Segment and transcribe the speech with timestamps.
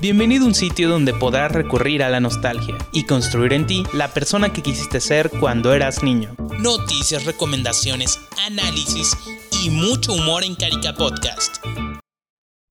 [0.00, 4.08] Bienvenido a un sitio donde podrás recurrir a la nostalgia y construir en ti la
[4.08, 6.34] persona que quisiste ser cuando eras niño.
[6.58, 9.16] Noticias, recomendaciones, análisis
[9.62, 11.58] y mucho humor en Carica Podcast.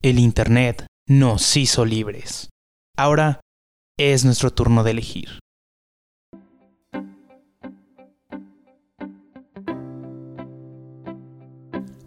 [0.02, 2.50] El Internet nos hizo libres.
[2.98, 3.42] Ahora
[3.98, 5.40] es nuestro turno de elegir.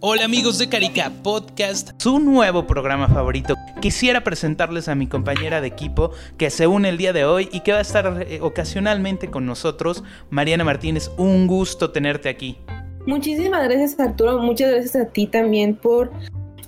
[0.04, 3.54] Hola amigos de Carica Podcast, su nuevo programa favorito.
[3.80, 7.60] Quisiera presentarles a mi compañera de equipo que se une el día de hoy y
[7.60, 11.08] que va a estar eh, ocasionalmente con nosotros, Mariana Martínez.
[11.18, 12.58] Un gusto tenerte aquí.
[13.07, 16.10] Muchísimas gracias Arturo, muchas gracias a ti también por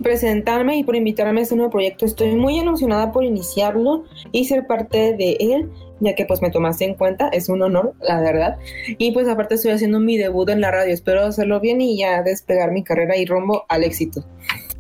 [0.01, 2.05] presentarme y por invitarme a este nuevo proyecto.
[2.05, 5.73] Estoy muy emocionada por iniciarlo y ser parte de él,
[6.05, 8.57] ya que pues me tomaste en cuenta, es un honor, la verdad.
[8.99, 12.23] Y pues aparte estoy haciendo mi debut en la radio, espero hacerlo bien y ya
[12.23, 14.25] despegar mi carrera y rumbo al éxito.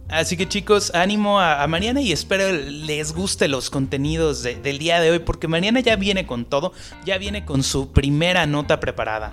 [0.08, 5.10] Así que chicos, ánimo a, Mariana y espero les guste los contenidos del día de
[5.10, 6.72] hoy, porque Mariana ya viene con todo,
[7.04, 9.32] ya viene con su primera nota preparada.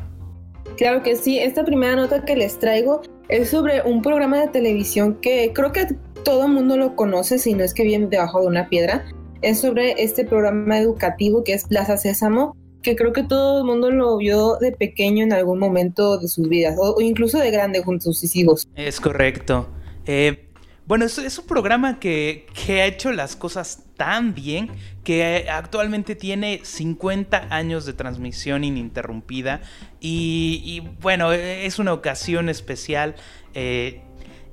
[0.78, 5.20] Claro que sí, esta primera nota que les traigo es sobre un programa de televisión
[5.22, 5.88] que creo que
[6.24, 9.06] todo el mundo lo conoce, si no es que viene debajo de una piedra.
[9.42, 13.90] Es sobre este programa educativo que es Plaza Sésamo, que creo que todo el mundo
[13.90, 18.12] lo vio de pequeño en algún momento de sus vidas, o, incluso de grande junto
[18.12, 18.68] a sus hijos.
[18.76, 19.68] Es correcto.
[20.06, 20.48] Eh,
[20.86, 24.70] bueno, es, un programa que, ha hecho las cosas tan bien
[25.04, 29.62] que actualmente tiene 50 años de transmisión ininterrumpida
[30.00, 33.16] y, bueno, es una ocasión especial
[33.54, 34.02] eh,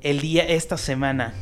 [0.01, 1.35] el día, esta semana.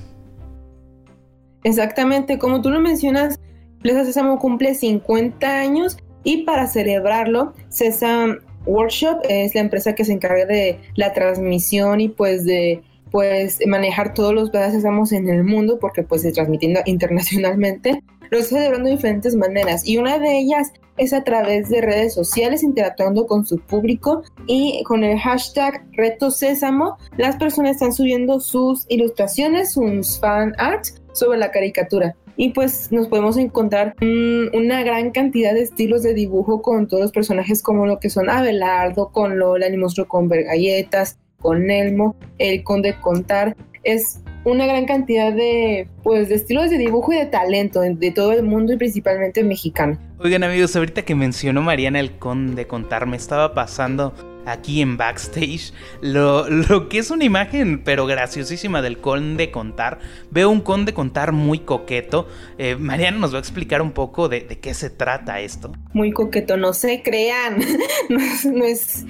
[1.66, 3.40] Exactamente, como tú lo mencionas,
[3.82, 10.12] Plaza Sésamo cumple 50 años y para celebrarlo, Sesam Workshop es la empresa que se
[10.12, 15.28] encarga de la transmisión y pues de pues manejar todos los pedazos que estamos en
[15.28, 20.20] el mundo porque pues se transmitiendo internacionalmente, lo está celebrando de diferentes maneras y una
[20.20, 25.18] de ellas es a través de redes sociales interactuando con su público y con el
[25.18, 26.96] hashtag Reto Sésamo.
[27.16, 30.84] Las personas están subiendo sus ilustraciones, sus fan art
[31.16, 36.62] sobre la caricatura y pues nos podemos encontrar una gran cantidad de estilos de dibujo
[36.62, 41.18] con todos los personajes como lo que son Abelardo, con Lola, el monstruo con galletas,
[41.40, 43.56] con Elmo, el Conde Contar.
[43.82, 48.32] Es una gran cantidad de, pues, de estilos de dibujo y de talento de todo
[48.32, 49.98] el mundo y principalmente mexicano.
[50.18, 54.14] Oigan amigos, ahorita que mencionó Mariana el Conde Contar, me estaba pasando
[54.46, 59.98] aquí en backstage lo, lo, que es una imagen pero graciosísima del conde contar.
[60.30, 62.26] Veo un conde contar muy coqueto.
[62.58, 65.72] Eh, Mariana nos va a explicar un poco de, qué se trata esto.
[65.92, 67.58] Muy coqueto, no se crean.
[68.08, 69.04] no, es,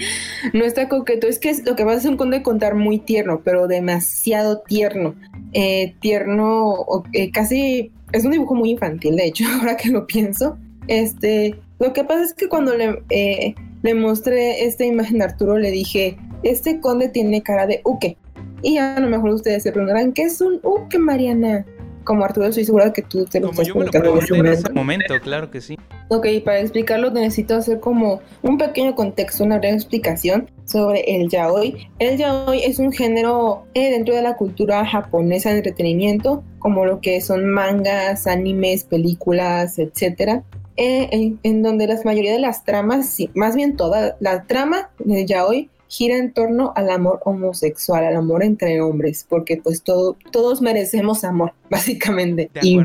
[0.53, 1.27] no, está coqueto.
[1.27, 5.15] Es que lo que va a ser un conde contar muy tierno, pero demasiado tierno.
[5.53, 7.93] Eh, tierno, eh, casi...
[8.13, 10.57] Es un dibujo muy infantil, de hecho, ahora que lo pienso.
[10.87, 13.03] Este, lo que pasa es que cuando le,
[13.83, 18.17] le mostré esta imagen a Arturo, le dije, este conde tiene cara de uke.
[18.63, 21.65] Y a lo mejor ustedes se preguntarán, ¿qué es un uke, Mariana?
[22.05, 25.51] Como Arturo, estoy segura que tú te lo como estás yo en ese momento, claro
[25.51, 25.77] que sí.
[26.09, 31.89] Ok, para explicarlo necesito hacer como un pequeño contexto, una breve explicación sobre el yaoi.
[31.99, 37.01] El yaoi es un género eh, dentro de la cultura japonesa de entretenimiento, como lo
[37.01, 40.45] que son mangas, animes, películas, etcétera.
[40.79, 45.71] Eh, en, donde la mayoría de las tramas, más bien toda la trama de yaoi
[45.89, 51.25] gira en torno al amor homosexual, al amor entre hombres, porque pues todo, todos merecemos
[51.25, 52.51] amor, básicamente.
[52.61, 52.79] y,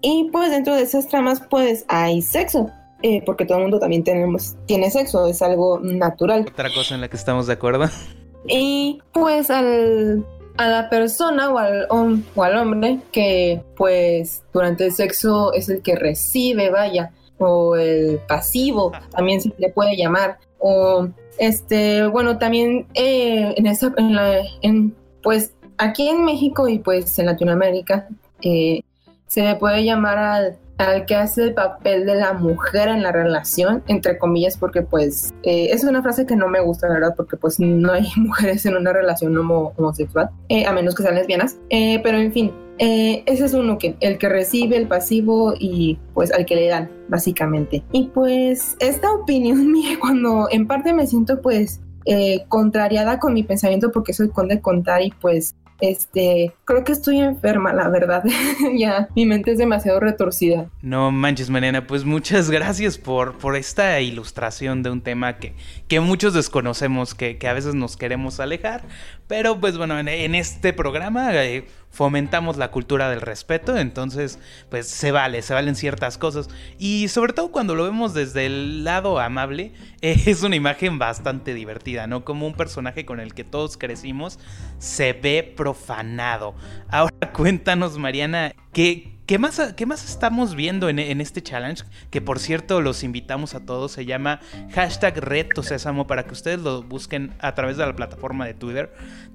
[0.00, 2.70] y, pues dentro de esas tramas pues hay sexo,
[3.02, 6.46] eh, porque todo el mundo también tenemos, tiene sexo, es algo natural.
[6.48, 7.88] Otra cosa en la que estamos de acuerdo.
[8.46, 10.22] Y pues al,
[10.58, 15.80] a la persona o al, o al hombre que pues durante el sexo es el
[15.80, 21.08] que recibe, vaya, o el pasivo, también se le puede llamar, o
[21.38, 27.18] este, bueno, también eh, en esa, en la, en, pues aquí en México y pues
[27.18, 28.08] en Latinoamérica
[28.42, 28.82] eh,
[29.26, 33.12] se le puede llamar al, al, que hace el papel de la mujer en la
[33.12, 37.14] relación, entre comillas, porque pues eh, es una frase que no me gusta, la verdad,
[37.16, 40.30] porque pues no hay mujeres en una relación homosexual,
[40.66, 44.28] a menos que sean lesbianas, pero en fin, eh, ese es uno que, el que
[44.28, 47.84] recibe el pasivo y pues al que le dan, básicamente.
[47.92, 53.42] Y pues esta opinión mía, cuando en parte me siento pues eh, contrariada con mi
[53.42, 58.24] pensamiento porque soy conde contar y pues este, creo que estoy enferma, la verdad.
[58.78, 60.70] ya, mi mente es demasiado retorcida.
[60.82, 65.54] No manches, Mariana, pues muchas gracias por, por esta ilustración de un tema que,
[65.88, 68.84] que muchos desconocemos, que, que a veces nos queremos alejar,
[69.26, 74.38] Pero pues bueno, en, este programa eh, fomentamos la cultura del respeto, entonces
[74.68, 76.48] pues se vale, se valen ciertas cosas.
[76.78, 79.72] Y sobre todo cuando lo vemos desde el lado amable,
[80.02, 82.24] es una imagen bastante divertida, ¿no?
[82.24, 84.38] Como un personaje con el que todos crecimos
[84.78, 86.54] se ve profanado.
[86.88, 91.84] Ahora cuéntanos, Mariana, ¿qué, ¿Qué más, ¿Qué más, estamos viendo en, este challenge?
[92.10, 93.92] Que por cierto los invitamos a todos.
[93.92, 94.40] Se llama
[94.74, 98.92] hashtag Reto Sésamo para que ustedes lo busquen a través de la plataforma de Twitter.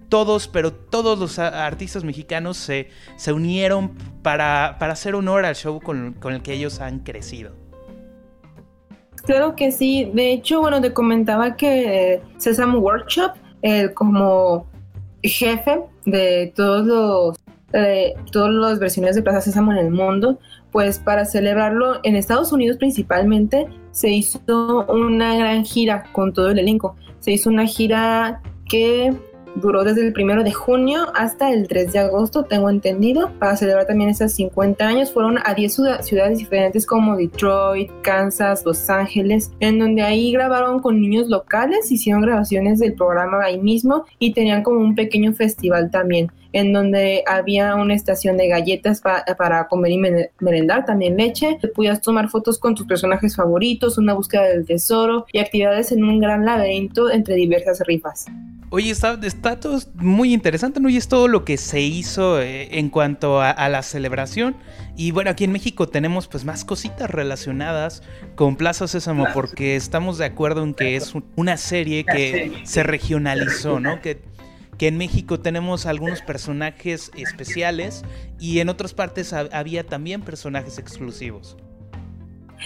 [0.07, 5.81] Todos, pero todos los artistas mexicanos se, se unieron para, para, hacer honor al show
[5.81, 7.55] con, con, el que ellos han crecido.
[9.23, 10.11] Claro que sí.
[10.13, 13.31] De hecho, bueno, te comentaba que Sésamo Workshop,
[13.95, 14.67] como
[15.23, 20.39] jefe de todos los eh, todas las versiones de Plaza Sésamo en el mundo,
[20.71, 24.39] pues para celebrarlo en Estados Unidos principalmente se hizo
[24.87, 26.95] una gran gira con todo el elenco.
[27.19, 29.13] Se hizo una gira que
[29.61, 33.87] duró desde el primero de junio hasta el 3 de agosto, tengo entendido, para celebrar
[33.87, 35.11] también esos 50 años.
[35.11, 41.01] Fueron a 10 ciudades diferentes como Detroit, Kansas, Los Ángeles, en donde ahí grabaron con
[41.01, 46.31] niños locales, hicieron grabaciones del programa ahí mismo y tenían como un pequeño festival también
[46.51, 49.97] en donde había una estación de galletas para comer y
[50.39, 51.59] merendar, también leche.
[51.75, 56.19] Podías tomar fotos con tus personajes favoritos, una búsqueda del tesoro y actividades en un
[56.19, 58.25] gran laberinto entre diversas rifas.
[58.71, 60.89] Oye, está, está todo muy interesante, ¿no?
[60.89, 64.55] Y es todo lo que se hizo eh, en cuanto a, la celebración.
[64.95, 68.03] Y bueno, aquí en México tenemos pues más cositas relacionadas
[68.35, 73.79] con Plaza Sésamo porque estamos de acuerdo en que es una serie que se regionalizó,
[73.79, 74.01] ¿no?
[74.01, 74.21] Que,
[74.77, 78.03] que en México tenemos algunos personajes especiales
[78.39, 81.57] y en otras partes había también personajes exclusivos.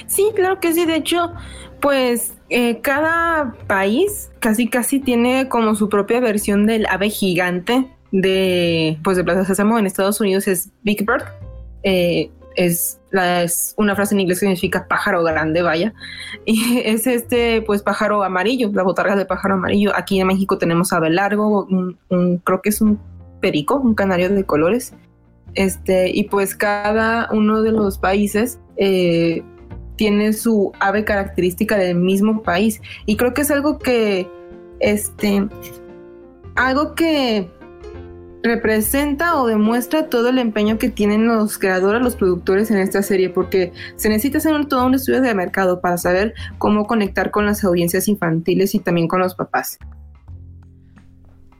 [0.07, 0.85] Sí, claro que sí.
[0.85, 1.33] De hecho,
[1.81, 8.99] pues eh, cada país casi casi tiene como su propia versión del ave gigante de
[9.03, 9.79] pues de Plaza Sésamo.
[9.79, 11.23] En Estados Unidos es Big Bird.
[11.83, 15.93] Eh, es, la, es una frase en inglés que significa pájaro grande, vaya.
[16.45, 19.91] Y es este, pues, pájaro amarillo, la botarga de pájaro amarillo.
[19.95, 22.99] Aquí en México tenemos ave largo, un, creo que es un
[23.41, 24.93] perico, un canario de colores.
[25.55, 29.43] Este, y pues cada uno de los países eh,
[29.95, 32.81] tiene su ave característica del mismo país.
[33.05, 34.29] Y creo que es algo que,
[34.79, 35.47] este,
[36.55, 37.49] algo que
[38.43, 43.29] representa o demuestra todo el empeño que tienen los creadores, los productores en esta serie,
[43.29, 47.63] porque se necesita hacer todo un estudio de mercado para saber cómo conectar con las
[47.63, 49.79] audiencias infantiles y también con los papás.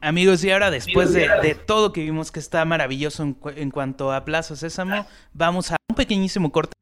[0.02, 4.26] Amigos, y ahora después de, todo que vimos que está maravilloso en, en cuanto a
[4.26, 6.74] Plaza Sésamo, vamos a un pequeñísimo corte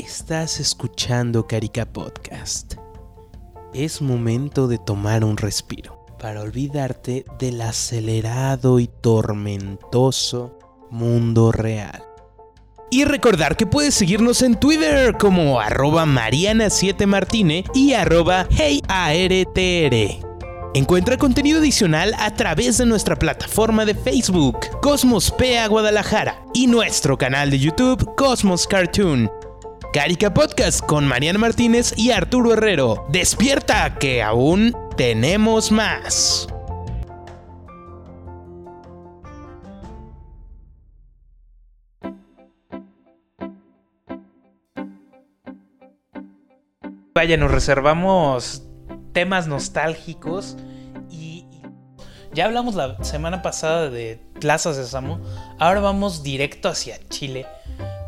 [0.00, 2.76] Estás escuchando Carica Podcast.
[3.74, 10.58] Es momento de tomar un respiro para olvidarte del acelerado y tormentoso
[10.90, 12.02] mundo real.
[12.90, 20.26] Y recordar que puedes seguirnos en Twitter como arroba mariana7martine y arroba heyartr.
[20.72, 27.18] Encuentra contenido adicional a través de nuestra plataforma de Facebook, Cosmos PA Guadalajara, y nuestro
[27.18, 29.30] canal de YouTube, Cosmos Cartoon.
[29.92, 33.06] Carica Podcast con Mariana Martínez y Arturo Herrero.
[33.08, 36.46] Despierta que aún tenemos más.
[47.12, 48.62] Vaya, nos reservamos
[49.12, 50.56] temas nostálgicos
[51.10, 51.46] y
[52.32, 55.20] ya hablamos la semana pasada de Plaza Sésamo,
[55.58, 57.44] ahora vamos directo hacia Chile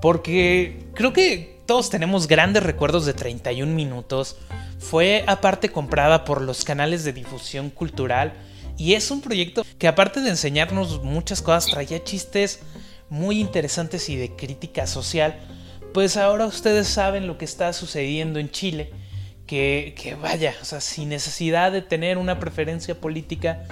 [0.01, 4.37] porque creo que todos tenemos grandes recuerdos de 31 minutos.
[4.79, 8.35] Fue aparte comprada por los canales de difusión cultural
[8.77, 12.61] y es un proyecto que aparte de enseñarnos muchas cosas traía chistes
[13.09, 15.41] muy interesantes y de crítica social.
[15.95, 18.91] Pues ahora ustedes saben lo que está sucediendo en Chile.
[19.47, 23.65] Que, que vaya, o sea, sin necesidad de tener una preferencia política,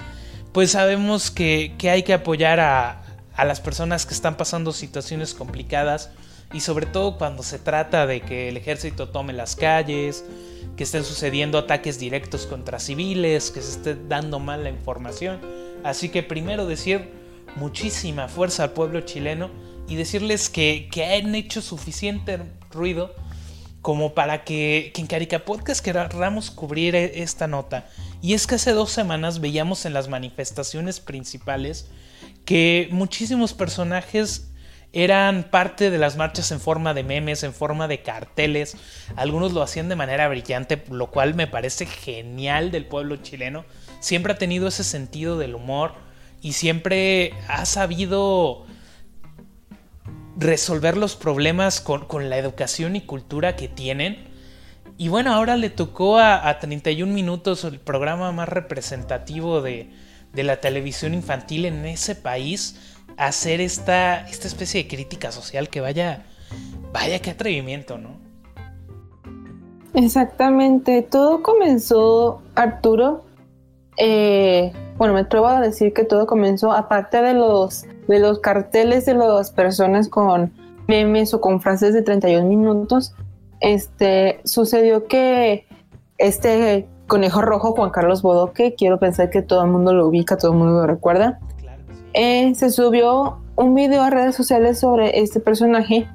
[0.53, 3.03] pues sabemos que, que hay que apoyar a,
[3.35, 6.09] a las personas que están pasando situaciones complicadas
[6.53, 10.25] y sobre todo cuando se trata de que el ejército tome las calles,
[10.75, 15.39] que estén sucediendo ataques directos contra civiles, que se esté dando mal la información.
[15.83, 17.09] Así que primero decir
[17.55, 19.49] muchísima fuerza al pueblo chileno
[19.87, 20.89] y decirles que,
[21.23, 22.39] han hecho suficiente
[22.71, 23.13] ruido
[23.81, 27.89] como para que, que en Carica Podcast queramos cubrir esta nota.
[28.21, 31.87] Y es que hace dos semanas veíamos en las manifestaciones principales
[32.45, 34.50] que muchísimos personajes
[34.93, 38.75] eran parte de las marchas en forma de memes, en forma de carteles.
[39.15, 43.63] Algunos lo hacían de manera brillante, lo cual me parece genial del pueblo chileno.
[43.99, 45.93] Siempre ha tenido ese sentido del humor
[46.41, 48.65] y siempre ha sabido
[50.35, 54.29] resolver los problemas con, la educación y cultura que tienen.
[54.97, 59.89] Y bueno, ahora le tocó a, 31 minutos el programa más representativo de,
[60.33, 65.81] de la televisión infantil en ese país hacer esta, esta especie de crítica social que
[65.81, 66.25] vaya,
[66.91, 68.19] vaya qué atrevimiento, ¿no?
[69.93, 73.23] Exactamente, todo comenzó, Arturo,
[73.97, 79.05] eh, bueno, me atrevo a decir que todo comenzó, aparte de los, de los carteles
[79.05, 80.53] de las personas con
[80.87, 83.13] memes o con frases de 31 minutos,
[83.59, 85.65] este, sucedió que
[86.17, 90.51] este conejo rojo, Juan Carlos Bodoque, quiero pensar que todo el mundo lo ubica, todo
[90.51, 91.39] el mundo lo recuerda,
[92.13, 96.07] eh, se subió un video a redes sociales sobre este personaje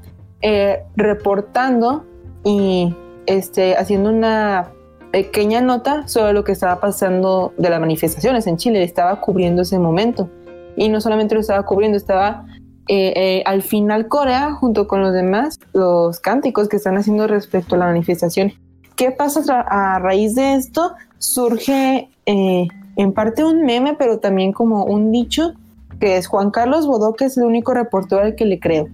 [0.42, 2.04] eh, reportando
[2.44, 2.94] y
[3.26, 4.70] este, haciendo una
[5.12, 8.82] pequeña nota sobre lo que estaba pasando de las manifestaciones en Chile.
[8.82, 10.28] Estaba cubriendo ese momento.
[10.76, 12.44] Y no solamente lo estaba cubriendo, estaba
[12.88, 17.78] eh, al final Corea, junto con los demás, los cánticos que están haciendo respecto a
[17.78, 18.52] la manifestación.
[18.94, 20.92] ¿Qué pasa a raíz de esto?
[21.18, 25.54] Surge en parte un meme, pero también como un dicho
[26.00, 28.88] que es Juan Carlos Bodó, que es el único reportero al que le creo,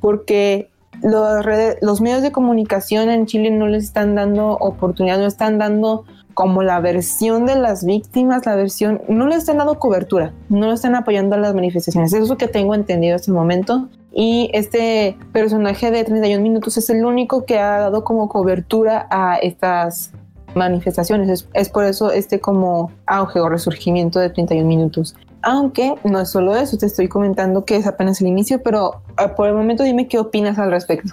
[0.00, 0.70] porque
[1.02, 1.44] los,
[1.80, 6.62] los medios de comunicación en Chile no les están dando oportunidad, no están dando como
[6.62, 10.94] la versión de las víctimas, la versión, no les están dando cobertura, no le están
[10.94, 12.12] apoyando a las manifestaciones.
[12.12, 13.88] Eso es lo que tengo entendido hasta el momento.
[14.12, 19.36] Y este personaje de 31 minutos es el único que ha dado como cobertura a
[19.36, 20.12] estas
[20.54, 21.46] manifestaciones.
[21.52, 25.14] Es, por eso este como auge o resurgimiento de 31 minutos.
[25.42, 29.34] Aunque no es solo eso, te estoy comentando que es apenas el inicio, pero ah,
[29.34, 31.12] por el momento dime qué opinas al respecto.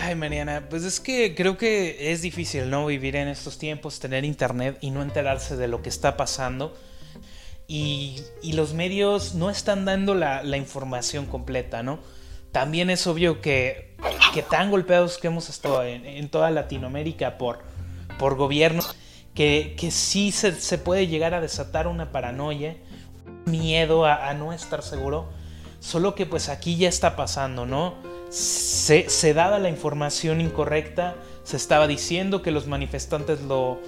[0.00, 2.86] Ay, Mariana, pues es que creo que es difícil, ¿no?
[2.86, 6.74] Vivir en estos tiempos, tener internet y no enterarse de lo que está pasando.
[7.68, 12.00] Y, los medios no están dando la, información completa, ¿no?
[12.52, 13.96] También es obvio que,
[14.34, 17.62] que tan golpeados que hemos estado en, toda Latinoamérica por,
[18.18, 18.96] por gobiernos,
[19.34, 22.76] que, que sí se, se puede llegar a desatar una paranoia
[23.46, 25.28] miedo a, no estar seguro.
[25.80, 27.94] Solo que pues aquí ya está pasando, ¿no?
[28.30, 33.80] Se, se, daba la información incorrecta, se estaba diciendo que los manifestantes lo,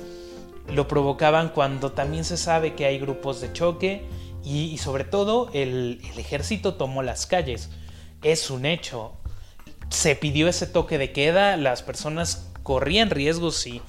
[0.68, 4.04] lo provocaban cuando también se sabe que hay grupos de choque
[4.44, 7.70] y, sobre todo el, el, ejército tomó las calles.
[8.22, 9.12] Es un hecho.
[9.88, 13.80] Se pidió ese toque de queda, las personas corrían riesgos si,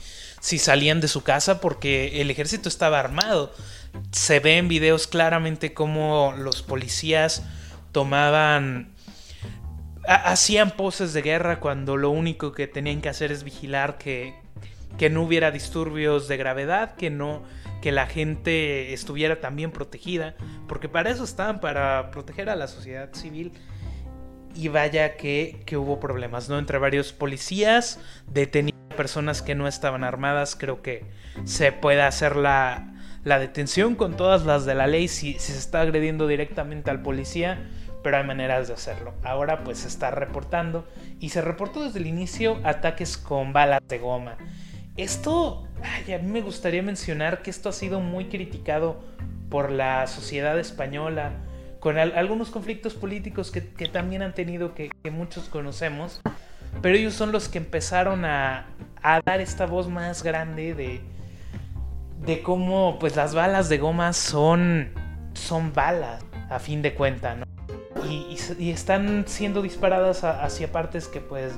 [0.45, 3.51] si salían de su casa porque el ejército estaba armado
[4.11, 7.41] se ve en videos claramente cómo los policías
[7.91, 8.93] tomaban
[10.07, 14.35] hacían poses de guerra cuando lo único que tenían que hacer es vigilar que,
[14.99, 17.41] que no hubiera disturbios de gravedad, que no
[17.81, 20.35] que la gente estuviera también protegida,
[20.67, 23.51] porque para eso estaban, para proteger a la sociedad civil.
[24.55, 26.57] Y vaya que, que hubo problemas, ¿no?
[26.57, 27.99] Entre varios policías,
[28.31, 31.05] deteniendo personas que no estaban armadas, creo que
[31.43, 35.81] se puede hacer la, la detención con todas las de la ley si, se está
[35.81, 37.67] agrediendo directamente al policía,
[38.03, 39.15] pero hay maneras de hacerlo.
[39.23, 40.87] Ahora pues se está reportando
[41.19, 44.37] y se reportó desde el inicio ataques con balas de goma.
[44.95, 49.03] Esto, a mí me gustaría mencionar que esto ha sido muy criticado
[49.49, 51.31] por la sociedad española,
[51.79, 56.21] con algunos conflictos políticos que, también han tenido que, muchos conocemos,
[56.81, 58.67] pero ellos son los que empezaron a,
[59.05, 61.01] a dar esta voz más grande de,
[62.25, 64.89] de cómo pues las balas de goma son,
[65.33, 67.45] son balas a fin de cuentas, ¿no?
[68.09, 68.35] Y,
[68.69, 71.53] están siendo disparadas hacia partes que pues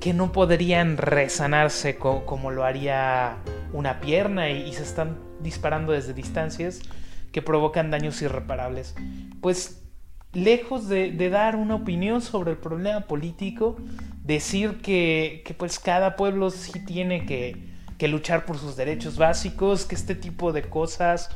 [0.00, 3.36] que no podrían resanarse como lo haría
[3.72, 6.80] una pierna y, se están disparando desde distancias
[7.32, 8.94] que provocan daños irreparables.
[9.40, 9.82] Pues
[10.32, 13.76] lejos de, dar una opinión sobre el problema político,
[14.30, 17.56] decir que, que pues cada pueblo sí tiene que,
[17.98, 21.30] que luchar por sus derechos básicos, que este tipo de cosas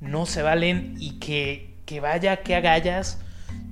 [0.00, 3.20] no se valen y que, que vaya que agallas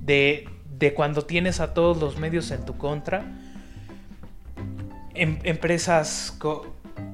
[0.01, 3.23] de, de cuando tienes a todos los medios en tu contra.
[5.13, 6.35] Em, empresas,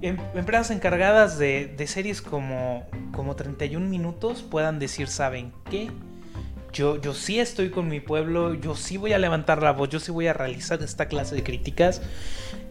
[0.01, 5.91] em, empresas encargadas de, de, series como, como 31 minutos puedan decir, ¿saben qué?
[6.73, 9.99] Yo, yo sí estoy con mi pueblo, yo sí voy a levantar la voz, yo
[9.99, 12.01] sí voy a realizar esta clase de críticas.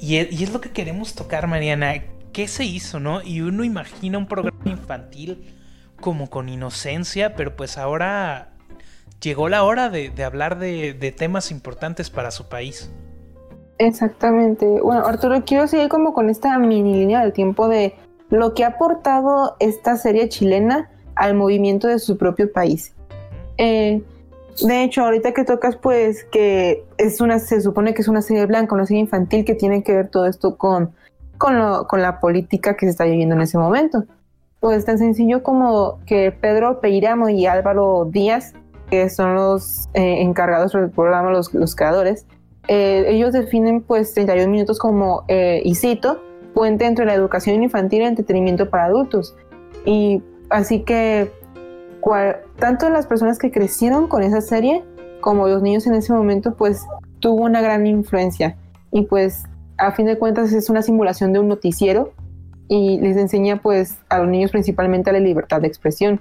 [0.01, 1.95] Y es, y es lo que queremos tocar, Mariana.
[2.33, 3.23] ¿qué se hizo, no?
[3.23, 5.55] Y uno imagina un programa infantil
[6.01, 8.53] como con inocencia, pero pues ahora
[9.21, 12.91] llegó la hora de, hablar de, de, temas importantes para su país.
[13.79, 14.67] Exactamente.
[14.83, 17.95] Bueno, Arturo, quiero seguir como con esta mini línea del tiempo de
[18.31, 22.95] lo que ha aportado esta serie chilena al movimiento de su propio país.
[23.59, 24.03] Eh,
[24.63, 28.47] de hecho, ahorita que tocas, pues que es una, se supone que es una serie
[28.47, 30.93] blanca, una serie infantil que tiene que ver todo esto con,
[31.39, 34.05] con, la política que se está viviendo en ese momento.
[34.59, 38.53] Pues tan sencillo como que Pedro Peiramo y Álvaro Díaz,
[38.91, 42.27] que son los eh, encargados del programa, los, los creadores,
[42.69, 46.21] eh, ellos definen pues 31 minutos como, y cito,
[46.53, 49.35] puente entre la educación infantil y el entretenimiento para adultos.
[49.85, 51.33] Y así que
[52.59, 54.85] tanto las personas que crecieron con esa serie
[55.21, 56.87] como los niños en ese momento, pues
[57.21, 58.57] tuvo una gran influencia.
[58.91, 59.45] Y pues
[59.79, 62.13] a fin de cuentas es una simulación de un noticiero
[62.69, 66.21] y les enseña pues a los niños principalmente a la libertad de expresión.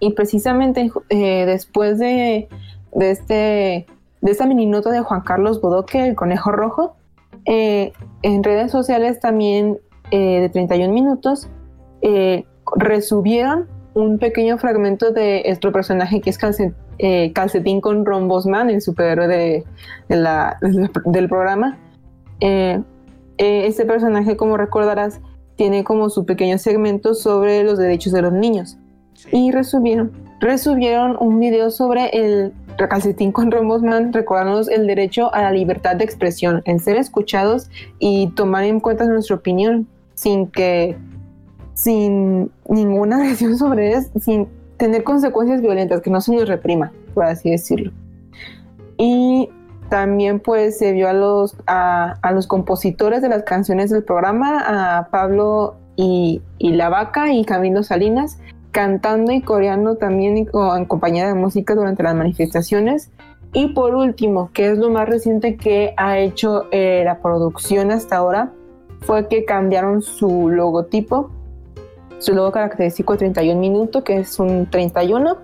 [0.00, 2.48] Y precisamente eh, después de,
[2.94, 3.86] de, este,
[4.20, 6.96] de esta mini nota de Juan Carlos Bodoque, el conejo rojo,
[7.46, 7.92] eh,
[8.22, 9.78] en redes sociales también
[10.10, 11.48] eh, de 31 minutos
[12.76, 13.66] resubieron
[13.98, 16.38] un pequeño fragmento de nuestro personaje que es
[16.98, 19.64] eh, Calcetín con Rombosman, el superhéroe de,
[20.08, 21.78] del programa.
[22.40, 22.80] Eh,
[23.38, 25.20] eh, este personaje, como recordarás,
[25.56, 28.78] tiene como su pequeño segmento sobre los derechos de los niños.
[29.32, 32.52] Y resubieron, resubieron un video sobre el
[32.88, 38.28] calcetín con Rombosman, recordándonos el derecho a la libertad de expresión, en ser escuchados y
[38.36, 40.96] tomar en cuenta nuestra opinión sin que
[41.78, 47.24] sin ninguna agresión sobre ellos, sin tener consecuencias violentas, que no se nos reprima, por
[47.24, 47.92] así decirlo.
[48.96, 49.48] Y
[49.88, 55.08] también pues se vio a los, a, los compositores de las canciones del programa, a
[55.10, 58.38] Pablo y, La Vaca y Camilo Salinas,
[58.72, 63.10] cantando y coreando también en compañía de música durante las manifestaciones.
[63.52, 68.16] Y por último, que es lo más reciente que ha hecho eh, la producción hasta
[68.16, 68.52] ahora,
[69.00, 71.30] fue que cambiaron su logotipo
[72.18, 75.36] su logo característico 31 minutos, que es un 31,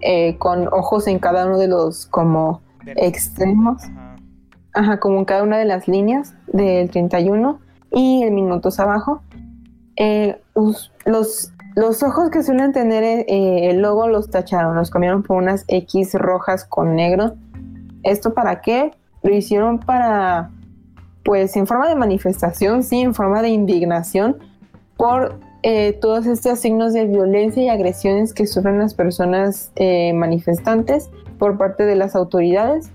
[0.00, 3.82] eh, con ojos en cada uno de los como extremos,
[4.72, 4.98] ajá.
[4.98, 7.60] como en cada una de las líneas del 31
[7.92, 9.22] y el minutos abajo.
[9.96, 15.36] Eh, los, los ojos que suelen tener eh, el logo los tacharon, los cambiaron por
[15.36, 17.34] unas X rojas con negro.
[18.02, 18.90] ¿Esto para qué?
[19.22, 20.50] Lo hicieron para,
[21.24, 24.38] pues en forma de manifestación, sí, en forma de indignación
[24.96, 31.08] por eh, todos estos signos de violencia y agresiones que sufren las personas eh, manifestantes
[31.38, 32.90] por parte de las autoridades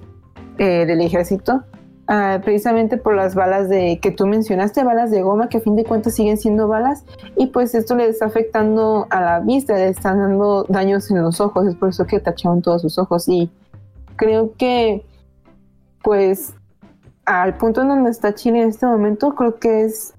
[0.58, 1.63] eh, del ejército,
[2.08, 5.77] ah, precisamente por las balas de que tú mencionaste, balas de goma que a fin
[5.77, 7.06] de cuentas siguen siendo balas
[7.38, 11.39] y pues esto le está afectando a la vista, le están dando daños en los
[11.39, 13.49] ojos, es por eso que tacharon todos sus ojos y
[14.17, 15.06] creo que
[16.03, 16.53] pues
[17.23, 20.16] al punto en donde está Chile en este momento, creo que es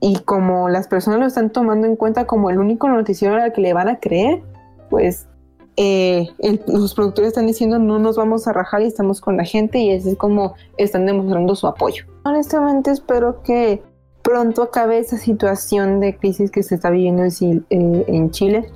[0.00, 3.60] y como las personas lo están tomando en cuenta como el único noticiero al que
[3.60, 4.42] le van a creer,
[4.88, 5.26] pues
[5.76, 6.28] eh,
[6.66, 9.94] los productores están diciendo no nos vamos a rajar y estamos con la gente y
[9.94, 12.04] así es como están demostrando su apoyo.
[12.24, 13.82] Honestamente espero que
[14.22, 18.70] pronto acabe esa situación de crisis que se está viviendo en eh, Chile,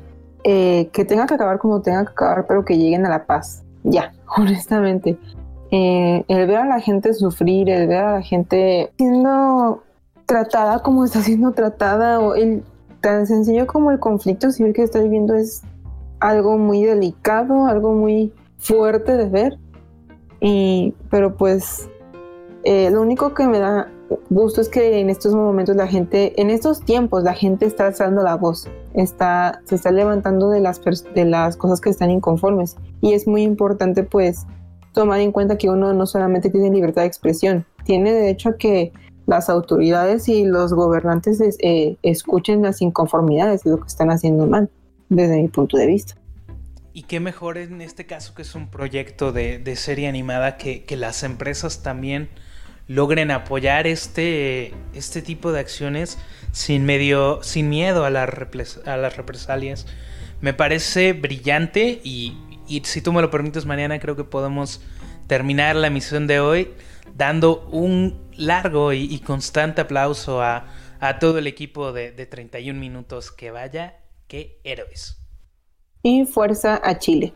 [0.45, 3.63] eh, que tenga que acabar como tenga que acabar, pero que lleguen a la paz.
[3.83, 5.19] Ya, honestamente.
[5.71, 9.83] el ver a la gente sufrir, el ver a la gente siendo
[10.27, 12.63] tratada como está siendo tratada o el
[13.01, 15.63] tan sencillo como el conflicto civil que está viviendo es
[16.21, 19.59] algo muy delicado, algo muy fuerte de ver.
[20.41, 21.89] Y, pero pues
[22.65, 23.91] eh, lo único que me da
[24.31, 28.23] gusto es que en estos momentos la gente, en estos tiempos la gente está alzando
[28.23, 30.81] la voz, está, se está levantando de las,
[31.15, 32.77] de las cosas que están inconformes.
[33.01, 34.47] Y es muy importante pues
[34.93, 38.93] tomar en cuenta que uno no solamente tiene libertad de expresión, tiene derecho a que
[39.27, 44.71] las autoridades y los gobernantes eh, escuchen las inconformidades de lo que están haciendo mal,
[45.09, 46.15] desde mi punto de vista.
[46.93, 51.23] Y qué mejor en este caso que es un proyecto de, serie animada que, las
[51.25, 52.29] empresas también
[52.87, 56.19] logren apoyar este, este tipo de acciones
[56.53, 58.23] sin, medio, sin miedo a, la
[58.87, 59.87] a las represalias.
[60.41, 62.37] Me parece brillante y,
[62.69, 64.81] y si tú me lo permites, mañana creo que podemos
[65.27, 66.69] terminar la emisión de hoy
[67.15, 70.67] dando un largo y, constante aplauso a,
[71.21, 73.31] todo el equipo de, de 31 minutos.
[73.31, 75.21] Que vaya, qué héroes.
[76.03, 77.35] Y fuerza a Chile.